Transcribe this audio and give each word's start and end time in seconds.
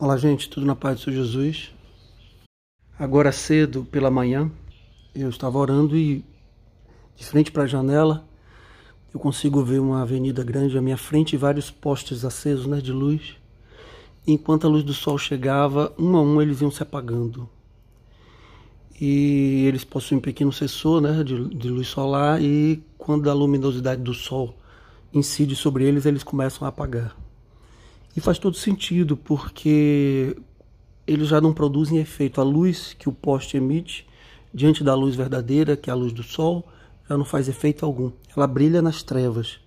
Olá, 0.00 0.16
gente, 0.16 0.48
tudo 0.48 0.64
na 0.64 0.76
paz 0.76 1.00
do 1.00 1.02
Senhor 1.02 1.24
Jesus. 1.24 1.74
Agora 2.96 3.32
cedo 3.32 3.84
pela 3.84 4.08
manhã, 4.08 4.48
eu 5.12 5.28
estava 5.28 5.58
orando 5.58 5.96
e 5.96 6.24
de 7.16 7.26
frente 7.26 7.50
para 7.50 7.64
a 7.64 7.66
janela 7.66 8.24
eu 9.12 9.18
consigo 9.18 9.60
ver 9.64 9.80
uma 9.80 10.02
avenida 10.02 10.44
grande 10.44 10.78
à 10.78 10.80
minha 10.80 10.96
frente 10.96 11.32
e 11.32 11.36
vários 11.36 11.68
postes 11.68 12.24
acesos 12.24 12.64
né, 12.66 12.80
de 12.80 12.92
luz. 12.92 13.34
enquanto 14.24 14.68
a 14.68 14.70
luz 14.70 14.84
do 14.84 14.94
sol 14.94 15.18
chegava, 15.18 15.92
um 15.98 16.16
a 16.16 16.22
um 16.22 16.40
eles 16.40 16.60
iam 16.60 16.70
se 16.70 16.80
apagando. 16.80 17.48
E 19.00 19.64
eles 19.66 19.82
possuem 19.82 20.18
um 20.18 20.22
pequeno 20.22 20.52
sensor 20.52 21.00
né, 21.00 21.24
de, 21.24 21.48
de 21.56 21.68
luz 21.68 21.88
solar 21.88 22.40
e 22.40 22.80
quando 22.96 23.28
a 23.28 23.34
luminosidade 23.34 24.00
do 24.00 24.14
sol 24.14 24.56
incide 25.12 25.56
sobre 25.56 25.82
eles, 25.82 26.06
eles 26.06 26.22
começam 26.22 26.64
a 26.64 26.68
apagar. 26.68 27.16
E 28.18 28.20
faz 28.20 28.36
todo 28.36 28.56
sentido, 28.56 29.16
porque 29.16 30.36
eles 31.06 31.28
já 31.28 31.40
não 31.40 31.52
produzem 31.52 32.00
efeito. 32.00 32.40
A 32.40 32.44
luz 32.44 32.92
que 32.98 33.08
o 33.08 33.12
poste 33.12 33.56
emite 33.56 34.04
diante 34.52 34.82
da 34.82 34.92
luz 34.92 35.14
verdadeira, 35.14 35.76
que 35.76 35.88
é 35.88 35.92
a 35.92 35.94
luz 35.94 36.12
do 36.12 36.24
sol, 36.24 36.66
já 37.08 37.16
não 37.16 37.24
faz 37.24 37.48
efeito 37.48 37.86
algum. 37.86 38.10
Ela 38.36 38.48
brilha 38.48 38.82
nas 38.82 39.04
trevas. 39.04 39.60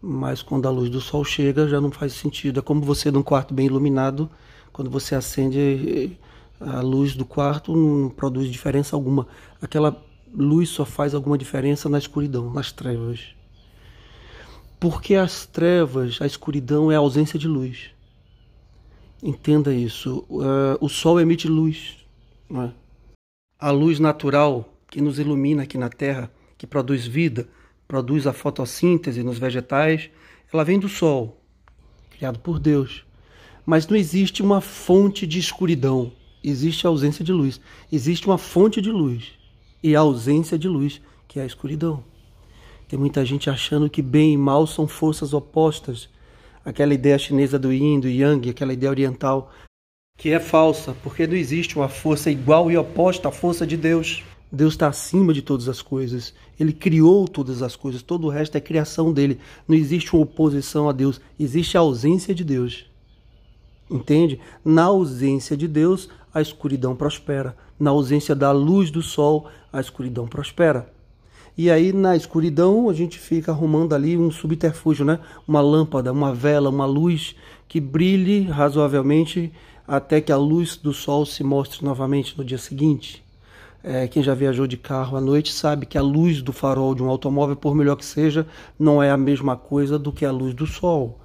Mas 0.00 0.40
quando 0.40 0.66
a 0.66 0.70
luz 0.70 0.88
do 0.88 1.02
sol 1.02 1.22
chega, 1.22 1.68
já 1.68 1.82
não 1.82 1.90
faz 1.90 2.14
sentido. 2.14 2.60
É 2.60 2.62
como 2.62 2.80
você 2.80 3.10
num 3.10 3.22
quarto 3.22 3.52
bem 3.52 3.66
iluminado, 3.66 4.30
quando 4.72 4.90
você 4.90 5.14
acende 5.14 6.16
a 6.58 6.80
luz 6.80 7.14
do 7.14 7.26
quarto, 7.26 7.76
não 7.76 8.08
produz 8.08 8.50
diferença 8.50 8.96
alguma. 8.96 9.26
Aquela 9.60 10.02
luz 10.34 10.70
só 10.70 10.86
faz 10.86 11.14
alguma 11.14 11.36
diferença 11.36 11.90
na 11.90 11.98
escuridão, 11.98 12.50
nas 12.54 12.72
trevas. 12.72 13.34
Porque 14.82 15.14
as 15.14 15.46
trevas, 15.46 16.20
a 16.20 16.26
escuridão 16.26 16.90
é 16.90 16.96
a 16.96 16.98
ausência 16.98 17.38
de 17.38 17.46
luz. 17.46 17.92
Entenda 19.22 19.72
isso. 19.72 20.26
Uh, 20.28 20.76
o 20.80 20.88
sol 20.88 21.20
emite 21.20 21.46
luz. 21.46 21.98
É? 22.50 22.70
A 23.60 23.70
luz 23.70 24.00
natural 24.00 24.68
que 24.90 25.00
nos 25.00 25.20
ilumina 25.20 25.62
aqui 25.62 25.78
na 25.78 25.88
Terra, 25.88 26.28
que 26.58 26.66
produz 26.66 27.06
vida, 27.06 27.48
produz 27.86 28.26
a 28.26 28.32
fotossíntese 28.32 29.22
nos 29.22 29.38
vegetais, 29.38 30.10
ela 30.52 30.64
vem 30.64 30.80
do 30.80 30.88
sol, 30.88 31.40
criado 32.10 32.40
por 32.40 32.58
Deus. 32.58 33.04
Mas 33.64 33.86
não 33.86 33.96
existe 33.96 34.42
uma 34.42 34.60
fonte 34.60 35.28
de 35.28 35.38
escuridão, 35.38 36.10
existe 36.42 36.88
a 36.88 36.90
ausência 36.90 37.24
de 37.24 37.32
luz. 37.32 37.60
Existe 37.92 38.26
uma 38.26 38.36
fonte 38.36 38.80
de 38.80 38.90
luz 38.90 39.30
e 39.80 39.94
a 39.94 40.00
ausência 40.00 40.58
de 40.58 40.66
luz, 40.66 41.00
que 41.28 41.38
é 41.38 41.44
a 41.44 41.46
escuridão. 41.46 42.02
Tem 42.92 42.98
muita 42.98 43.24
gente 43.24 43.48
achando 43.48 43.88
que 43.88 44.02
bem 44.02 44.34
e 44.34 44.36
mal 44.36 44.66
são 44.66 44.86
forças 44.86 45.32
opostas. 45.32 46.10
Aquela 46.62 46.92
ideia 46.92 47.18
chinesa 47.18 47.58
do 47.58 47.72
yin, 47.72 47.98
do 47.98 48.06
yang, 48.06 48.50
aquela 48.50 48.74
ideia 48.74 48.90
oriental, 48.90 49.50
que 50.18 50.28
é 50.28 50.38
falsa, 50.38 50.94
porque 51.02 51.26
não 51.26 51.34
existe 51.34 51.74
uma 51.74 51.88
força 51.88 52.30
igual 52.30 52.70
e 52.70 52.76
oposta 52.76 53.30
à 53.30 53.32
força 53.32 53.66
de 53.66 53.78
Deus. 53.78 54.22
Deus 54.52 54.74
está 54.74 54.88
acima 54.88 55.32
de 55.32 55.40
todas 55.40 55.70
as 55.70 55.80
coisas. 55.80 56.34
Ele 56.60 56.70
criou 56.70 57.26
todas 57.26 57.62
as 57.62 57.74
coisas, 57.74 58.02
todo 58.02 58.26
o 58.26 58.30
resto 58.30 58.58
é 58.58 58.60
criação 58.60 59.10
dele. 59.10 59.40
Não 59.66 59.74
existe 59.74 60.14
uma 60.14 60.24
oposição 60.24 60.86
a 60.86 60.92
Deus, 60.92 61.18
existe 61.40 61.78
a 61.78 61.80
ausência 61.80 62.34
de 62.34 62.44
Deus. 62.44 62.84
Entende? 63.90 64.38
Na 64.62 64.84
ausência 64.84 65.56
de 65.56 65.66
Deus, 65.66 66.10
a 66.34 66.42
escuridão 66.42 66.94
prospera. 66.94 67.56
Na 67.80 67.88
ausência 67.88 68.34
da 68.34 68.52
luz 68.52 68.90
do 68.90 69.00
sol, 69.00 69.48
a 69.72 69.80
escuridão 69.80 70.28
prospera. 70.28 70.92
E 71.56 71.70
aí 71.70 71.92
na 71.92 72.16
escuridão 72.16 72.88
a 72.88 72.94
gente 72.94 73.18
fica 73.18 73.52
arrumando 73.52 73.94
ali 73.94 74.16
um 74.16 74.30
subterfúgio, 74.30 75.04
né? 75.04 75.18
Uma 75.46 75.60
lâmpada, 75.60 76.12
uma 76.12 76.34
vela, 76.34 76.70
uma 76.70 76.86
luz 76.86 77.36
que 77.68 77.80
brilhe 77.80 78.42
razoavelmente 78.42 79.52
até 79.86 80.20
que 80.20 80.32
a 80.32 80.36
luz 80.36 80.76
do 80.76 80.92
sol 80.92 81.26
se 81.26 81.44
mostre 81.44 81.84
novamente 81.84 82.36
no 82.38 82.44
dia 82.44 82.58
seguinte. 82.58 83.22
É, 83.84 84.06
quem 84.06 84.22
já 84.22 84.32
viajou 84.32 84.66
de 84.66 84.76
carro 84.76 85.16
à 85.16 85.20
noite 85.20 85.52
sabe 85.52 85.86
que 85.86 85.98
a 85.98 86.02
luz 86.02 86.40
do 86.40 86.52
farol 86.52 86.94
de 86.94 87.02
um 87.02 87.08
automóvel, 87.08 87.56
por 87.56 87.74
melhor 87.74 87.96
que 87.96 88.04
seja, 88.04 88.46
não 88.78 89.02
é 89.02 89.10
a 89.10 89.16
mesma 89.16 89.56
coisa 89.56 89.98
do 89.98 90.12
que 90.12 90.24
a 90.24 90.30
luz 90.30 90.54
do 90.54 90.66
sol. 90.66 91.18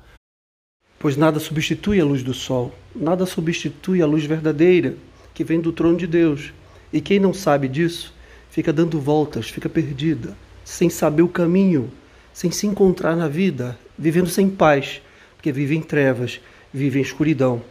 Pois 0.99 1.15
nada 1.15 1.39
substitui 1.39 2.01
a 2.01 2.05
luz 2.05 2.23
do 2.23 2.33
sol, 2.33 2.73
nada 2.95 3.25
substitui 3.27 4.01
a 4.01 4.07
luz 4.07 4.25
verdadeira 4.25 4.95
que 5.33 5.43
vem 5.43 5.61
do 5.61 5.71
trono 5.71 5.97
de 5.97 6.07
Deus. 6.07 6.51
E 6.91 6.99
quem 6.99 7.19
não 7.19 7.33
sabe 7.33 7.67
disso 7.67 8.11
fica 8.57 8.73
dando 8.73 8.99
voltas, 8.99 9.51
fica 9.51 9.69
perdida, 9.69 10.35
sem 10.65 10.89
saber 10.89 11.21
o 11.21 11.27
caminho, 11.27 11.91
sem 12.33 12.49
se 12.49 12.65
encontrar 12.65 13.15
na 13.15 13.27
vida, 13.27 13.77
vivendo 13.95 14.29
sem 14.29 14.49
paz, 14.49 14.99
porque 15.35 15.51
vive 15.51 15.75
em 15.75 15.81
trevas, 15.83 16.41
vive 16.73 16.97
em 16.97 17.03
escuridão. 17.03 17.61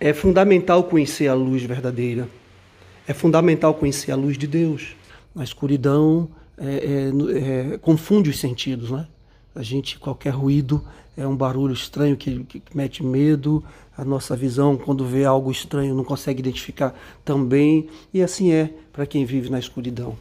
É 0.00 0.12
fundamental 0.12 0.82
conhecer 0.82 1.28
a 1.28 1.34
luz 1.34 1.62
verdadeira. 1.62 2.28
É 3.06 3.14
fundamental 3.14 3.72
conhecer 3.74 4.10
a 4.10 4.16
luz 4.16 4.36
de 4.36 4.48
Deus. 4.48 4.96
A 5.36 5.44
escuridão 5.44 6.28
é, 6.58 6.64
é, 6.66 7.74
é, 7.74 7.78
confunde 7.78 8.28
os 8.28 8.40
sentidos, 8.40 8.90
né? 8.90 9.06
A 9.56 9.62
gente, 9.62 9.98
qualquer 9.98 10.30
ruído 10.30 10.84
é 11.16 11.26
um 11.26 11.34
barulho 11.34 11.72
estranho 11.72 12.14
que, 12.14 12.44
que 12.44 12.62
mete 12.74 13.02
medo. 13.02 13.64
A 13.96 14.04
nossa 14.04 14.36
visão, 14.36 14.76
quando 14.76 15.06
vê 15.06 15.24
algo 15.24 15.50
estranho, 15.50 15.94
não 15.94 16.04
consegue 16.04 16.40
identificar 16.40 16.94
também. 17.24 17.88
E 18.12 18.22
assim 18.22 18.52
é 18.52 18.70
para 18.92 19.06
quem 19.06 19.24
vive 19.24 19.48
na 19.48 19.58
escuridão, 19.58 20.14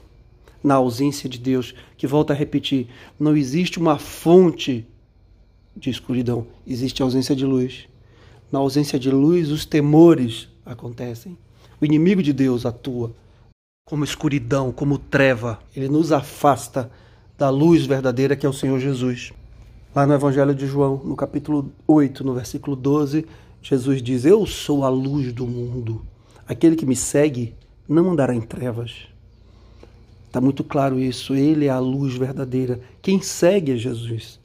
na 0.63 0.75
ausência 0.75 1.28
de 1.28 1.38
Deus. 1.38 1.75
Que 1.97 2.07
volta 2.07 2.31
a 2.31 2.35
repetir: 2.35 2.88
não 3.19 3.35
existe 3.35 3.78
uma 3.78 4.00
fonte 4.00 4.88
de 5.75 5.90
escuridão, 5.90 6.47
existe 6.66 7.03
ausência 7.03 7.35
de 7.35 7.46
luz. 7.46 7.90
Na 8.50 8.59
ausência 8.59 8.97
de 8.97 9.12
luz, 9.12 9.52
os 9.52 9.66
temores 9.66 10.47
acontecem. 10.66 11.38
O 11.81 11.84
inimigo 11.84 12.23
de 12.23 12.31
Deus 12.31 12.66
atua 12.66 13.13
como 13.85 14.06
escuridão, 14.06 14.72
como 14.72 14.97
treva. 14.97 15.59
Ele 15.75 15.90
nos 15.90 16.13
afasta 16.13 16.90
da 17.38 17.50
luz 17.50 17.85
verdadeira 17.85 18.35
que 18.35 18.46
é 18.46 18.50
o 18.50 18.53
Senhor 18.53 18.79
Jesus. 18.79 19.31
Lá 19.94 20.06
no 20.06 20.13
Evangelho 20.13 20.53
de 20.53 20.68
João, 20.68 21.01
no 21.03 21.16
capítulo 21.16 21.72
8, 21.88 22.23
no 22.23 22.34
versículo 22.34 22.75
12, 22.75 23.25
Jesus 23.62 24.01
diz: 24.01 24.25
Eu 24.25 24.46
sou 24.46 24.84
a 24.84 24.90
luz 24.90 25.34
do 25.34 25.46
mundo. 25.46 26.01
Aquele 26.47 26.75
que 26.75 26.85
me 26.85 26.96
segue 26.96 27.56
não 27.88 28.12
andará 28.12 28.35
em 28.35 28.41
trevas. 28.41 29.07
Está 30.28 30.40
muito 30.40 30.63
claro 30.63 31.00
isso. 31.00 31.34
Ele 31.34 31.66
é 31.66 31.69
a 31.69 31.79
luz 31.79 32.16
verdadeira. 32.16 32.79
Quem 33.01 33.22
segue 33.22 33.72
é 33.72 33.78
Jesus. 33.78 34.40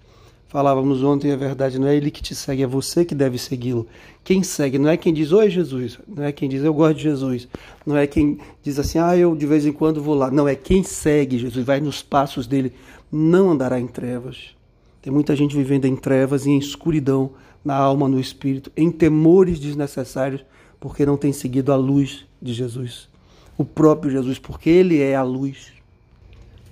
Falávamos 0.50 1.04
ontem, 1.04 1.30
é 1.30 1.36
verdade, 1.36 1.78
não 1.78 1.86
é 1.86 1.94
ele 1.94 2.10
que 2.10 2.20
te 2.20 2.34
segue, 2.34 2.64
é 2.64 2.66
você 2.66 3.04
que 3.04 3.14
deve 3.14 3.38
segui-lo. 3.38 3.86
Quem 4.24 4.42
segue 4.42 4.80
não 4.80 4.90
é 4.90 4.96
quem 4.96 5.14
diz, 5.14 5.30
oi 5.30 5.48
Jesus, 5.48 6.00
não 6.08 6.24
é 6.24 6.32
quem 6.32 6.48
diz, 6.48 6.64
eu 6.64 6.74
gosto 6.74 6.96
de 6.96 7.04
Jesus, 7.04 7.46
não 7.86 7.96
é 7.96 8.04
quem 8.04 8.36
diz 8.60 8.76
assim, 8.76 8.98
ah, 8.98 9.16
eu 9.16 9.36
de 9.36 9.46
vez 9.46 9.64
em 9.64 9.70
quando 9.70 10.02
vou 10.02 10.16
lá. 10.16 10.28
Não, 10.28 10.48
é 10.48 10.56
quem 10.56 10.82
segue 10.82 11.38
Jesus, 11.38 11.64
vai 11.64 11.78
nos 11.78 12.02
passos 12.02 12.48
dele, 12.48 12.72
não 13.12 13.52
andará 13.52 13.78
em 13.78 13.86
trevas. 13.86 14.56
Tem 15.00 15.12
muita 15.12 15.36
gente 15.36 15.56
vivendo 15.56 15.84
em 15.84 15.94
trevas 15.94 16.44
e 16.46 16.50
em 16.50 16.58
escuridão, 16.58 17.30
na 17.64 17.76
alma, 17.76 18.08
no 18.08 18.18
espírito, 18.18 18.72
em 18.76 18.90
temores 18.90 19.60
desnecessários, 19.60 20.44
porque 20.80 21.06
não 21.06 21.16
tem 21.16 21.32
seguido 21.32 21.72
a 21.72 21.76
luz 21.76 22.26
de 22.42 22.52
Jesus. 22.52 23.08
O 23.56 23.64
próprio 23.64 24.10
Jesus, 24.10 24.40
porque 24.40 24.68
ele 24.68 25.00
é 25.00 25.14
a 25.14 25.22
luz. 25.22 25.79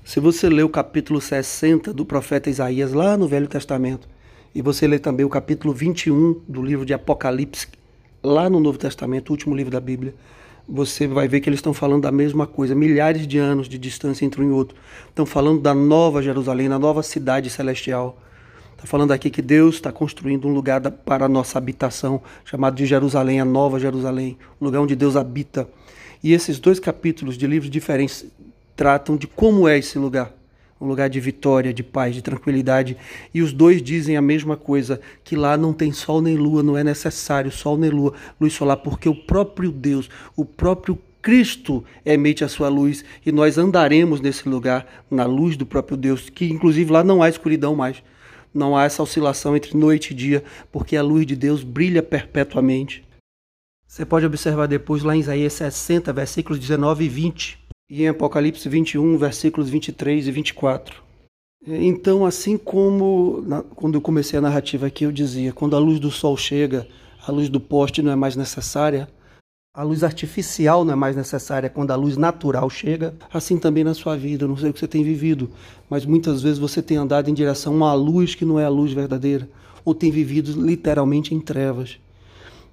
Se 0.08 0.20
você 0.20 0.48
ler 0.48 0.62
o 0.62 0.70
capítulo 0.70 1.20
60 1.20 1.92
do 1.92 2.02
profeta 2.02 2.48
Isaías, 2.48 2.94
lá 2.94 3.14
no 3.14 3.28
Velho 3.28 3.46
Testamento, 3.46 4.08
e 4.54 4.62
você 4.62 4.86
ler 4.86 5.00
também 5.00 5.26
o 5.26 5.28
capítulo 5.28 5.74
21 5.74 6.40
do 6.48 6.62
livro 6.62 6.86
de 6.86 6.94
Apocalipse, 6.94 7.66
lá 8.22 8.48
no 8.48 8.58
Novo 8.58 8.78
Testamento, 8.78 9.28
o 9.28 9.32
último 9.32 9.54
livro 9.54 9.70
da 9.70 9.80
Bíblia, 9.80 10.14
você 10.66 11.06
vai 11.06 11.28
ver 11.28 11.40
que 11.40 11.50
eles 11.50 11.58
estão 11.58 11.74
falando 11.74 12.04
da 12.04 12.10
mesma 12.10 12.46
coisa, 12.46 12.74
milhares 12.74 13.26
de 13.26 13.36
anos 13.36 13.68
de 13.68 13.76
distância 13.76 14.24
entre 14.24 14.40
um 14.40 14.48
e 14.48 14.50
outro. 14.50 14.78
Estão 15.10 15.26
falando 15.26 15.60
da 15.60 15.74
nova 15.74 16.22
Jerusalém, 16.22 16.70
da 16.70 16.78
nova 16.78 17.02
cidade 17.02 17.50
celestial. 17.50 18.18
Está 18.72 18.86
falando 18.86 19.12
aqui 19.12 19.28
que 19.28 19.42
Deus 19.42 19.74
está 19.74 19.92
construindo 19.92 20.48
um 20.48 20.54
lugar 20.54 20.80
para 20.80 21.26
a 21.26 21.28
nossa 21.28 21.58
habitação, 21.58 22.22
chamado 22.46 22.76
de 22.76 22.86
Jerusalém, 22.86 23.42
a 23.42 23.44
nova 23.44 23.78
Jerusalém, 23.78 24.38
um 24.58 24.64
lugar 24.64 24.80
onde 24.80 24.96
Deus 24.96 25.16
habita. 25.16 25.68
E 26.24 26.32
esses 26.32 26.58
dois 26.58 26.80
capítulos 26.80 27.36
de 27.36 27.46
livros 27.46 27.70
diferentes 27.70 28.24
tratam 28.78 29.16
de 29.16 29.26
como 29.26 29.66
é 29.66 29.76
esse 29.76 29.98
lugar. 29.98 30.32
Um 30.80 30.86
lugar 30.86 31.10
de 31.10 31.18
vitória, 31.18 31.74
de 31.74 31.82
paz, 31.82 32.14
de 32.14 32.22
tranquilidade. 32.22 32.96
E 33.34 33.42
os 33.42 33.52
dois 33.52 33.82
dizem 33.82 34.16
a 34.16 34.22
mesma 34.22 34.56
coisa: 34.56 35.00
que 35.24 35.34
lá 35.34 35.56
não 35.56 35.72
tem 35.72 35.90
sol 35.90 36.22
nem 36.22 36.36
lua, 36.36 36.62
não 36.62 36.78
é 36.78 36.84
necessário 36.84 37.50
sol 37.50 37.76
nem 37.76 37.90
lua, 37.90 38.14
luz 38.40 38.52
solar, 38.52 38.76
porque 38.76 39.08
o 39.08 39.14
próprio 39.16 39.72
Deus, 39.72 40.08
o 40.36 40.44
próprio 40.44 40.96
Cristo 41.20 41.84
emite 42.06 42.44
a 42.44 42.48
sua 42.48 42.68
luz 42.68 43.04
e 43.26 43.32
nós 43.32 43.58
andaremos 43.58 44.20
nesse 44.20 44.48
lugar 44.48 44.86
na 45.10 45.26
luz 45.26 45.56
do 45.56 45.66
próprio 45.66 45.96
Deus, 45.96 46.30
que 46.30 46.48
inclusive 46.48 46.92
lá 46.92 47.02
não 47.02 47.20
há 47.20 47.28
escuridão 47.28 47.74
mais. 47.74 48.00
Não 48.54 48.76
há 48.76 48.84
essa 48.84 49.02
oscilação 49.02 49.56
entre 49.56 49.76
noite 49.76 50.12
e 50.12 50.14
dia, 50.14 50.44
porque 50.70 50.96
a 50.96 51.02
luz 51.02 51.26
de 51.26 51.34
Deus 51.34 51.64
brilha 51.64 52.02
perpetuamente. 52.02 53.04
Você 53.88 54.06
pode 54.06 54.24
observar 54.24 54.68
depois 54.68 55.02
lá 55.02 55.16
em 55.16 55.20
Isaías 55.20 55.54
60, 55.54 56.12
versículos 56.12 56.60
19 56.60 57.04
e 57.04 57.08
20 57.08 57.67
e 57.88 58.02
em 58.02 58.08
Apocalipse 58.08 58.68
21, 58.68 59.16
versículos 59.16 59.70
23 59.70 60.28
e 60.28 60.30
24. 60.30 61.02
Então, 61.66 62.24
assim 62.24 62.56
como 62.56 63.42
na, 63.46 63.62
quando 63.62 63.96
eu 63.96 64.00
comecei 64.00 64.38
a 64.38 64.42
narrativa 64.42 64.86
aqui, 64.86 65.04
eu 65.04 65.12
dizia: 65.12 65.52
quando 65.52 65.74
a 65.74 65.78
luz 65.78 65.98
do 65.98 66.10
sol 66.10 66.36
chega, 66.36 66.86
a 67.26 67.32
luz 67.32 67.48
do 67.48 67.60
poste 67.60 68.02
não 68.02 68.12
é 68.12 68.16
mais 68.16 68.36
necessária, 68.36 69.08
a 69.74 69.82
luz 69.82 70.02
artificial 70.02 70.84
não 70.84 70.92
é 70.92 70.96
mais 70.96 71.16
necessária 71.16 71.68
quando 71.68 71.90
a 71.90 71.96
luz 71.96 72.16
natural 72.16 72.68
chega, 72.68 73.14
assim 73.32 73.58
também 73.58 73.84
na 73.84 73.94
sua 73.94 74.16
vida. 74.16 74.44
Eu 74.44 74.48
não 74.48 74.56
sei 74.56 74.70
o 74.70 74.72
que 74.72 74.78
você 74.78 74.88
tem 74.88 75.02
vivido, 75.02 75.50
mas 75.88 76.04
muitas 76.04 76.42
vezes 76.42 76.58
você 76.58 76.82
tem 76.82 76.96
andado 76.96 77.28
em 77.28 77.34
direção 77.34 77.72
a 77.72 77.76
uma 77.76 77.94
luz 77.94 78.34
que 78.34 78.44
não 78.44 78.58
é 78.58 78.64
a 78.64 78.70
luz 78.70 78.92
verdadeira, 78.92 79.48
ou 79.84 79.94
tem 79.94 80.10
vivido 80.10 80.52
literalmente 80.60 81.34
em 81.34 81.40
trevas. 81.40 81.98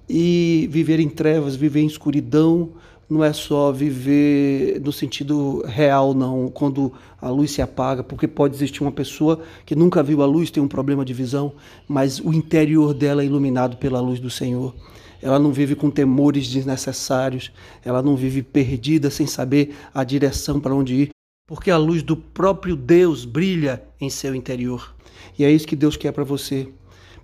E 0.08 0.68
viver 0.70 1.00
em 1.00 1.08
trevas, 1.08 1.56
viver 1.56 1.80
em 1.80 1.86
escuridão, 1.86 2.70
não 3.08 3.22
é 3.22 3.32
só 3.32 3.70
viver 3.70 4.80
no 4.80 4.92
sentido 4.92 5.62
real, 5.66 6.12
não, 6.12 6.48
quando 6.48 6.92
a 7.20 7.28
luz 7.28 7.52
se 7.52 7.62
apaga, 7.62 8.02
porque 8.02 8.26
pode 8.26 8.54
existir 8.54 8.82
uma 8.82 8.92
pessoa 8.92 9.40
que 9.64 9.76
nunca 9.76 10.02
viu 10.02 10.22
a 10.22 10.26
luz, 10.26 10.50
tem 10.50 10.62
um 10.62 10.68
problema 10.68 11.04
de 11.04 11.14
visão, 11.14 11.52
mas 11.86 12.18
o 12.18 12.32
interior 12.32 12.92
dela 12.92 13.22
é 13.22 13.26
iluminado 13.26 13.76
pela 13.76 14.00
luz 14.00 14.18
do 14.18 14.30
Senhor. 14.30 14.74
Ela 15.22 15.38
não 15.38 15.52
vive 15.52 15.74
com 15.74 15.90
temores 15.90 16.48
desnecessários, 16.48 17.52
ela 17.84 18.02
não 18.02 18.16
vive 18.16 18.42
perdida 18.42 19.08
sem 19.08 19.26
saber 19.26 19.74
a 19.94 20.04
direção 20.04 20.60
para 20.60 20.74
onde 20.74 20.94
ir, 20.94 21.10
porque 21.46 21.70
a 21.70 21.76
luz 21.76 22.02
do 22.02 22.16
próprio 22.16 22.76
Deus 22.76 23.24
brilha 23.24 23.82
em 24.00 24.10
seu 24.10 24.34
interior. 24.34 24.94
E 25.38 25.44
é 25.44 25.50
isso 25.50 25.66
que 25.66 25.76
Deus 25.76 25.96
quer 25.96 26.12
para 26.12 26.24
você. 26.24 26.68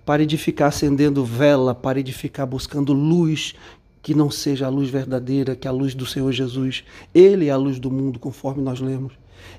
Pare 0.05 0.25
de 0.25 0.37
ficar 0.37 0.67
acendendo 0.67 1.23
vela, 1.23 1.73
pare 1.73 2.03
de 2.03 2.11
ficar 2.11 2.45
buscando 2.45 2.93
luz 2.93 3.55
que 4.03 4.13
não 4.13 4.29
seja 4.29 4.65
a 4.65 4.69
luz 4.69 4.89
verdadeira, 4.89 5.55
que 5.55 5.65
é 5.65 5.71
a 5.71 5.73
luz 5.73 5.95
do 5.95 6.05
Senhor 6.05 6.31
Jesus. 6.33 6.83
Ele 7.15 7.47
é 7.47 7.51
a 7.51 7.57
luz 7.57 7.79
do 7.79 7.89
mundo, 7.89 8.19
conforme 8.19 8.61
nós 8.61 8.81
lemos. 8.81 9.13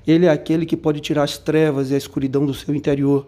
Ele 0.05 0.27
é 0.27 0.29
aquele 0.29 0.67
que 0.67 0.77
pode 0.77 0.99
tirar 0.99 1.23
as 1.23 1.37
trevas 1.37 1.89
e 1.89 1.95
a 1.95 1.97
escuridão 1.97 2.45
do 2.45 2.53
seu 2.53 2.73
interior. 2.75 3.27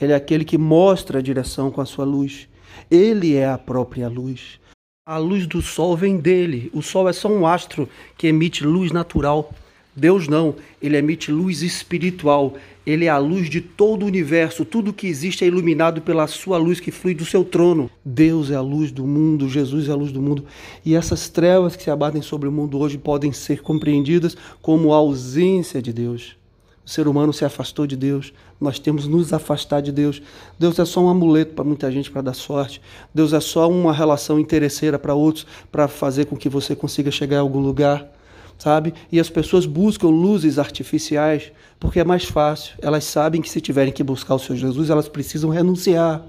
Ele 0.00 0.12
é 0.12 0.14
aquele 0.14 0.44
que 0.44 0.58
mostra 0.58 1.18
a 1.18 1.22
direção 1.22 1.70
com 1.70 1.80
a 1.80 1.86
sua 1.86 2.04
luz. 2.04 2.48
Ele 2.90 3.34
é 3.34 3.48
a 3.48 3.56
própria 3.56 4.08
luz. 4.08 4.60
A 5.06 5.16
luz 5.16 5.46
do 5.46 5.62
sol 5.62 5.96
vem 5.96 6.18
dele. 6.18 6.70
O 6.74 6.82
sol 6.82 7.08
é 7.08 7.14
só 7.14 7.28
um 7.28 7.46
astro 7.46 7.88
que 8.18 8.26
emite 8.26 8.62
luz 8.62 8.92
natural. 8.92 9.50
Deus 9.96 10.28
não, 10.28 10.54
ele 10.82 10.98
emite 10.98 11.32
luz 11.32 11.62
espiritual. 11.62 12.54
Ele 12.88 13.04
é 13.04 13.10
a 13.10 13.18
luz 13.18 13.50
de 13.50 13.60
todo 13.60 14.04
o 14.04 14.06
universo. 14.06 14.64
Tudo 14.64 14.94
que 14.94 15.06
existe 15.06 15.44
é 15.44 15.46
iluminado 15.46 16.00
pela 16.00 16.26
sua 16.26 16.56
luz 16.56 16.80
que 16.80 16.90
flui 16.90 17.14
do 17.14 17.22
seu 17.22 17.44
trono. 17.44 17.90
Deus 18.02 18.50
é 18.50 18.54
a 18.54 18.62
luz 18.62 18.90
do 18.90 19.06
mundo, 19.06 19.46
Jesus 19.46 19.90
é 19.90 19.92
a 19.92 19.94
luz 19.94 20.10
do 20.10 20.22
mundo. 20.22 20.42
E 20.82 20.94
essas 20.94 21.28
trevas 21.28 21.76
que 21.76 21.82
se 21.82 21.90
abatem 21.90 22.22
sobre 22.22 22.48
o 22.48 22.52
mundo 22.52 22.78
hoje 22.78 22.96
podem 22.96 23.30
ser 23.30 23.60
compreendidas 23.60 24.34
como 24.62 24.94
a 24.94 24.96
ausência 24.96 25.82
de 25.82 25.92
Deus. 25.92 26.34
O 26.82 26.88
ser 26.88 27.06
humano 27.06 27.30
se 27.30 27.44
afastou 27.44 27.86
de 27.86 27.94
Deus. 27.94 28.32
Nós 28.58 28.78
temos 28.78 29.06
nos 29.06 29.34
afastar 29.34 29.82
de 29.82 29.92
Deus. 29.92 30.22
Deus 30.58 30.78
é 30.78 30.84
só 30.86 31.04
um 31.04 31.10
amuleto 31.10 31.52
para 31.52 31.64
muita 31.64 31.92
gente 31.92 32.10
para 32.10 32.22
dar 32.22 32.32
sorte. 32.32 32.80
Deus 33.12 33.34
é 33.34 33.40
só 33.40 33.68
uma 33.68 33.92
relação 33.92 34.40
interesseira 34.40 34.98
para 34.98 35.12
outros 35.12 35.46
para 35.70 35.88
fazer 35.88 36.24
com 36.24 36.38
que 36.38 36.48
você 36.48 36.74
consiga 36.74 37.10
chegar 37.10 37.36
a 37.36 37.40
algum 37.40 37.60
lugar 37.60 38.17
sabe? 38.58 38.92
E 39.10 39.20
as 39.20 39.30
pessoas 39.30 39.64
buscam 39.64 40.08
luzes 40.08 40.58
artificiais 40.58 41.52
porque 41.78 42.00
é 42.00 42.04
mais 42.04 42.24
fácil. 42.24 42.74
Elas 42.82 43.04
sabem 43.04 43.40
que 43.40 43.48
se 43.48 43.60
tiverem 43.60 43.92
que 43.92 44.02
buscar 44.02 44.34
o 44.34 44.38
seu 44.38 44.56
Jesus, 44.56 44.90
elas 44.90 45.08
precisam 45.08 45.50
renunciar. 45.50 46.22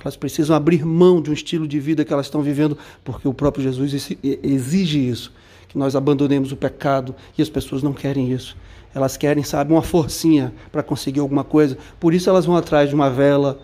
Elas 0.00 0.14
precisam 0.16 0.54
abrir 0.54 0.84
mão 0.84 1.20
de 1.20 1.30
um 1.30 1.32
estilo 1.32 1.66
de 1.66 1.80
vida 1.80 2.04
que 2.04 2.12
elas 2.12 2.26
estão 2.26 2.42
vivendo, 2.42 2.78
porque 3.02 3.26
o 3.26 3.34
próprio 3.34 3.64
Jesus 3.64 4.10
exige 4.22 5.08
isso, 5.08 5.32
que 5.68 5.76
nós 5.76 5.96
abandonemos 5.96 6.52
o 6.52 6.56
pecado, 6.56 7.14
e 7.36 7.42
as 7.42 7.48
pessoas 7.48 7.82
não 7.82 7.92
querem 7.92 8.30
isso. 8.30 8.56
Elas 8.94 9.16
querem, 9.16 9.42
sabe, 9.42 9.72
uma 9.72 9.82
forcinha 9.82 10.52
para 10.70 10.82
conseguir 10.82 11.20
alguma 11.20 11.42
coisa. 11.42 11.76
Por 11.98 12.14
isso 12.14 12.30
elas 12.30 12.46
vão 12.46 12.56
atrás 12.56 12.88
de 12.88 12.94
uma 12.94 13.10
vela, 13.10 13.60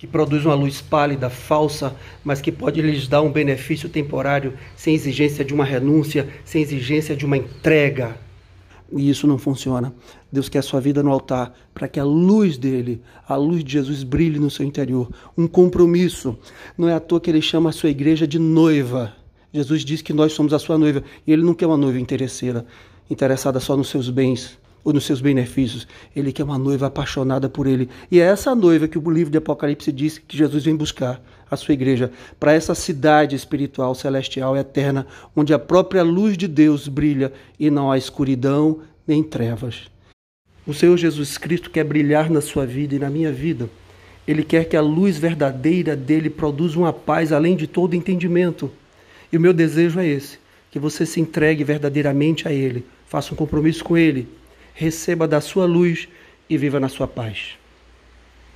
que 0.00 0.06
produz 0.06 0.46
uma 0.46 0.54
luz 0.54 0.80
pálida, 0.80 1.28
falsa, 1.28 1.94
mas 2.24 2.40
que 2.40 2.50
pode 2.50 2.80
lhes 2.80 3.06
dar 3.06 3.20
um 3.20 3.30
benefício 3.30 3.86
temporário, 3.86 4.54
sem 4.74 4.94
exigência 4.94 5.44
de 5.44 5.52
uma 5.52 5.62
renúncia, 5.62 6.26
sem 6.42 6.62
exigência 6.62 7.14
de 7.14 7.26
uma 7.26 7.36
entrega. 7.36 8.16
E 8.90 9.10
isso 9.10 9.26
não 9.26 9.36
funciona. 9.36 9.92
Deus 10.32 10.48
quer 10.48 10.60
a 10.60 10.62
sua 10.62 10.80
vida 10.80 11.02
no 11.02 11.12
altar 11.12 11.52
para 11.74 11.86
que 11.86 12.00
a 12.00 12.04
luz 12.04 12.56
dele, 12.56 13.02
a 13.28 13.36
luz 13.36 13.62
de 13.62 13.72
Jesus, 13.72 14.02
brilhe 14.02 14.38
no 14.38 14.50
seu 14.50 14.64
interior. 14.64 15.06
Um 15.36 15.46
compromisso. 15.46 16.34
Não 16.78 16.88
é 16.88 16.94
à 16.94 16.98
toa 16.98 17.20
que 17.20 17.28
ele 17.28 17.42
chama 17.42 17.68
a 17.68 17.72
sua 17.72 17.90
igreja 17.90 18.26
de 18.26 18.38
noiva. 18.38 19.12
Jesus 19.52 19.84
diz 19.84 20.00
que 20.00 20.14
nós 20.14 20.32
somos 20.32 20.54
a 20.54 20.58
sua 20.58 20.78
noiva. 20.78 21.04
E 21.26 21.32
ele 21.32 21.42
não 21.42 21.52
quer 21.52 21.66
uma 21.66 21.76
noiva 21.76 22.00
interesseira, 22.00 22.64
interessada 23.10 23.60
só 23.60 23.76
nos 23.76 23.90
seus 23.90 24.08
bens, 24.08 24.58
ou 24.84 24.92
nos 24.92 25.04
seus 25.04 25.20
benefícios. 25.20 25.86
Ele 26.14 26.32
quer 26.32 26.44
uma 26.44 26.58
noiva 26.58 26.86
apaixonada 26.86 27.48
por 27.48 27.66
ele. 27.66 27.88
E 28.10 28.20
é 28.20 28.24
essa 28.24 28.54
noiva 28.54 28.88
que 28.88 28.98
o 28.98 29.10
livro 29.10 29.30
de 29.30 29.38
Apocalipse 29.38 29.92
diz 29.92 30.18
que 30.18 30.36
Jesus 30.36 30.64
vem 30.64 30.76
buscar, 30.76 31.22
a 31.50 31.56
sua 31.56 31.74
igreja, 31.74 32.12
para 32.38 32.52
essa 32.52 32.74
cidade 32.74 33.34
espiritual, 33.34 33.94
celestial, 33.94 34.56
eterna, 34.56 35.06
onde 35.34 35.52
a 35.52 35.58
própria 35.58 36.02
luz 36.02 36.36
de 36.36 36.46
Deus 36.46 36.86
brilha 36.86 37.32
e 37.58 37.70
não 37.70 37.90
há 37.90 37.98
escuridão 37.98 38.80
nem 39.06 39.22
trevas. 39.22 39.90
O 40.66 40.72
Senhor 40.72 40.96
Jesus 40.96 41.36
Cristo 41.36 41.70
quer 41.70 41.84
brilhar 41.84 42.30
na 42.30 42.40
sua 42.40 42.64
vida 42.64 42.94
e 42.94 42.98
na 42.98 43.10
minha 43.10 43.32
vida. 43.32 43.68
Ele 44.28 44.44
quer 44.44 44.64
que 44.66 44.76
a 44.76 44.80
luz 44.80 45.18
verdadeira 45.18 45.96
dele 45.96 46.30
produza 46.30 46.78
uma 46.78 46.92
paz 46.92 47.32
além 47.32 47.56
de 47.56 47.66
todo 47.66 47.96
entendimento. 47.96 48.70
E 49.32 49.36
o 49.36 49.40
meu 49.40 49.52
desejo 49.52 49.98
é 49.98 50.06
esse: 50.06 50.38
que 50.70 50.78
você 50.78 51.04
se 51.04 51.20
entregue 51.20 51.64
verdadeiramente 51.64 52.46
a 52.46 52.52
Ele, 52.52 52.84
faça 53.06 53.34
um 53.34 53.36
compromisso 53.36 53.82
com 53.82 53.96
Ele, 53.96 54.28
receba 54.80 55.28
da 55.28 55.42
sua 55.42 55.66
luz 55.66 56.08
e 56.48 56.56
viva 56.56 56.80
na 56.80 56.88
sua 56.88 57.06
paz. 57.06 57.59